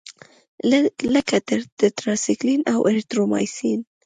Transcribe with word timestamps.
لکه 1.13 1.35
ټیټرایسایکلین 1.77 2.61
او 2.73 2.79
اریترومایسین. 2.89 3.79